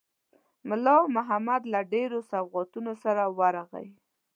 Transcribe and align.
مُلا 0.69 0.97
محمد 1.15 1.61
له 1.73 1.79
ډېرو 1.93 2.19
سوغاتونو 2.31 2.93
سره 3.03 3.23
ورغی. 3.39 3.87